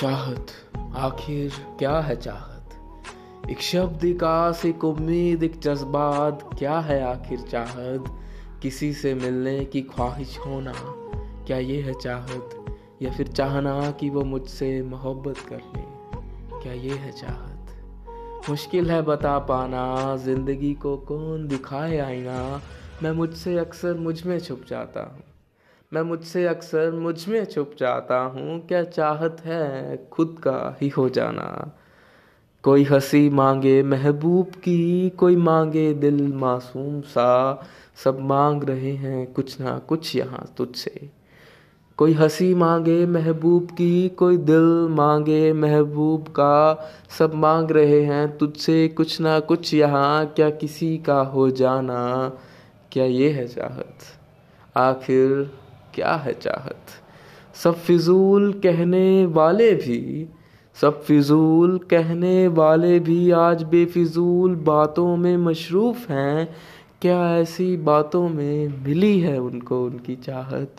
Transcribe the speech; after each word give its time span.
चाहत, 0.00 0.46
आखिर 0.96 1.52
क्या 1.78 2.00
है 2.00 2.16
चाहत? 2.16 2.70
एक 3.50 3.60
शब्द 3.60 4.04
एक 4.04 4.24
आस 4.24 4.64
एक 4.64 4.84
उम्मीद, 4.84 5.42
एक 5.42 5.60
जज्बात, 5.60 6.50
क्या 6.58 6.78
है 6.78 7.02
आखिर 7.04 7.40
चाहत? 7.40 8.04
किसी 8.62 8.92
से 8.92 9.14
मिलने 9.14 9.64
की 9.64 9.82
ख्वाहिश 9.82 10.38
होना, 10.38 10.72
क्या 11.46 11.58
ये 11.58 11.80
है 11.80 11.94
चाहत? 11.94 12.66
या 13.02 13.12
फिर 13.12 13.28
चाहना 13.28 13.90
कि 13.90 14.10
वो 14.10 14.24
मुझसे 14.24 14.82
मोहब्बत 14.82 15.38
कर 15.38 15.56
ले 15.56 15.82
क्या 16.62 16.72
ये 16.72 16.94
है 16.94 17.12
चाहत? 17.12 17.66
मुश्किल 18.50 18.90
है 18.90 19.02
बता 19.02 19.38
पाना, 19.38 20.16
ज़िंदगी 20.16 20.74
को 20.74 20.96
कौन 20.96 21.48
दिखाए 21.48 21.98
आईना? 21.98 22.62
मैं 23.02 23.12
मुझसे 23.12 23.58
अक्सर 23.58 23.94
मुझमें 23.94 24.40
छुप 24.40 24.64
जाता 24.68 25.00
हूँ। 25.00 25.29
मैं 25.92 26.02
मुझसे 26.02 26.46
अक्सर 26.46 26.90
मुझमें 26.92 27.44
छुप 27.44 27.70
जाता 27.78 28.18
हूँ। 28.18 28.66
क्या 28.66 28.82
चाहत 28.84 29.36
है 29.44 30.08
खुद 30.12 30.36
का 30.38 30.76
ही 30.82 30.88
हो 30.88 31.08
जाना। 31.08 31.72
कोई 32.62 32.84
हँसी 32.84 33.30
मांगे 33.30 33.82
महबूब 33.82 34.46
की, 34.46 35.10
कोई 35.10 35.36
मांगे 35.36 35.94
दिल 35.94 36.32
मासूम 36.32 37.00
सा। 37.00 37.62
सब 38.04 38.20
मांग 38.20 38.64
रहे 38.64 38.92
हैं 38.92 39.32
कुछ 39.32 39.60
ना 39.60 39.78
कुछ 39.78 40.16
यहाँ 40.16 40.54
तुझसे। 40.56 41.10
कोई 41.96 42.12
हँसी 42.12 42.54
मांगे 42.54 43.06
महबूब 43.06 43.70
की, 43.70 44.08
कोई 44.08 44.36
दिल 44.36 44.88
मांगे 44.90 45.52
महबूब 45.52 46.28
का। 46.28 46.88
सब 47.18 47.34
मांग 47.34 47.70
रहे 47.70 48.02
हैं 48.02 48.38
तुझसे 48.38 48.88
कुछ 48.88 49.20
ना 49.20 49.40
कुछ 49.40 49.74
यहाँ। 49.74 50.26
क्या 50.26 50.50
किसी 50.50 50.98
का 50.98 51.20
हो 51.20 51.50
जाना। 51.50 52.28
क्या 52.92 53.04
ये 53.04 53.30
है 53.30 53.48
चाहत? 53.48 53.94
आखिर 54.76 55.50
क्या 55.94 56.14
है 56.14 56.32
चाहत? 56.32 56.76
सब 57.54 57.74
फिजूल 57.74 58.52
कहने 58.52 59.26
वाले 59.26 59.74
भी, 59.74 60.28
सब 60.80 61.02
फिजूल 61.02 61.78
कहने 61.78 62.48
वाले 62.48 63.00
भी 63.00 63.30
आज 63.30 63.62
बेफिजूल 63.62 64.54
बातों 64.54 65.16
में 65.16 65.36
मशरूफ़ 65.36 66.12
हैं। 66.12 66.56
क्या 67.02 67.36
ऐसी 67.36 67.76
बातों 67.76 68.28
में 68.28 68.84
मिली 68.84 69.20
है 69.20 69.38
उनको 69.38 69.84
उनकी 69.84 70.16
चाहत? 70.16 70.76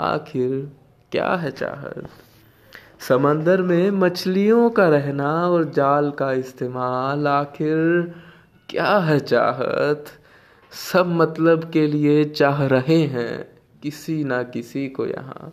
आखिर 0.00 0.72
क्या 1.12 1.34
है 1.34 1.50
चाहत? 1.50 2.08
समंदर 3.08 3.62
में 3.62 3.90
मछलियों 3.90 4.70
का 4.70 4.88
रहना 4.88 5.48
और 5.48 5.64
जाल 5.64 6.10
का 6.10 6.32
इस्तेमाल, 6.32 7.28
आखिर 7.28 8.14
क्या 8.70 8.98
है 8.98 9.20
चाहत? 9.20 10.04
सब 10.92 11.06
मतलब 11.06 11.70
के 11.70 11.86
लिए 11.86 12.24
चाह 12.24 12.66
रहे 12.66 13.02
हैं। 13.02 13.51
किसी 13.82 14.24
ना 14.24 14.42
किसी 14.42 14.88
को 14.88 15.06
यहाँ। 15.06 15.52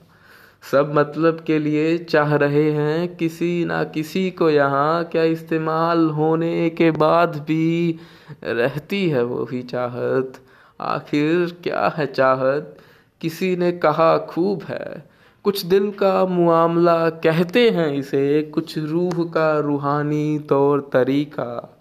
सब 0.71 0.91
मतलब 0.95 1.39
के 1.39 1.59
लिए 1.59 1.97
चाह 1.97 2.35
रहे 2.35 2.71
हैं 2.71 3.15
किसी 3.15 3.65
ना 3.65 3.83
किसी 3.83 4.31
को 4.31 4.49
यहाँ। 4.49 5.03
क्या 5.03 5.23
इस्तेमाल 5.23 6.09
होने 6.09 6.69
के 6.69 6.91
बाद 6.91 7.35
भी 7.47 7.99
रहती 8.43 9.09
है 9.09 9.23
वो 9.23 9.47
ही 9.51 9.61
चाहत? 9.63 10.33
आखिर 10.81 11.57
क्या 11.63 11.87
है 11.97 12.05
चाहत? 12.05 12.77
किसी 13.21 13.55
ने 13.55 13.71
कहा 13.71 14.17
खूब 14.17 14.63
है। 14.63 15.09
कुछ 15.43 15.65
दिल 15.65 15.91
का 15.91 16.25
मामला 16.25 17.09
कहते 17.09 17.69
हैं 17.69 17.93
इसे, 17.93 18.41
कुछ 18.43 18.77
रूह 18.77 19.23
का 19.23 19.59
रूहानी 19.59 20.39
तौर 20.39 20.89
तरीका। 20.93 21.78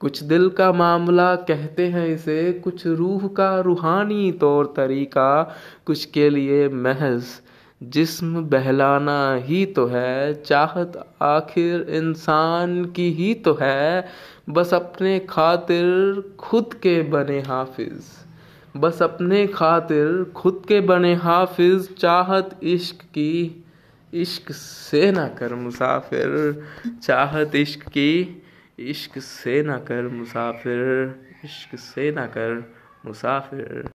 कुछ 0.00 0.22
दिल 0.22 0.48
का 0.48 0.72
मामला 0.72 1.34
कहते 1.34 1.86
हैं 1.86 2.06
इसे, 2.08 2.52
कुछ 2.52 2.86
रूह 2.86 3.28
का 3.28 3.60
रूहानी 3.60 4.32
तौर 4.32 4.74
तरीका, 4.76 5.56
कुछ 5.86 6.04
के 6.04 6.30
लिए 6.30 6.68
महज। 6.68 7.24
जिस्म 7.82 8.44
बहलाना 8.44 9.34
ही 9.34 9.66
तो 9.66 9.86
है, 9.86 10.42
चाहत 10.42 11.14
आखिर 11.22 11.80
इंसान 11.82 12.84
की 12.84 13.12
ही 13.12 13.34
तो 13.34 13.58
है, 13.62 14.08
बस 14.50 14.74
अपने 14.74 15.18
खातिर 15.18 16.22
खुद 16.38 16.74
के 16.74 17.02
बने 17.02 17.40
हाफिज। 17.40 18.02
बस 18.76 19.02
अपने 19.02 19.46
खातिर 19.46 20.32
खुद 20.36 20.62
के 20.68 20.80
बने 20.80 21.14
हाफिज, 21.14 21.96
चाहत 21.96 22.60
इश्क 22.62 23.02
की, 23.02 23.64
इश्क 24.14 24.52
से 24.52 25.12
ना 25.12 25.28
कर 25.28 25.54
मुसाफिर, 25.54 26.62
चाहत 27.02 27.54
इश्क 27.54 27.88
की 27.88 28.42
इश्क 28.78 29.18
से 29.18 29.62
ना 29.62 29.78
कर 29.78 30.08
मुसाफिर 30.08 30.80
इश्क 31.44 31.78
से 31.78 32.10
ना 32.12 32.26
कर 32.26 32.74
मुसाफिर। 33.06 33.90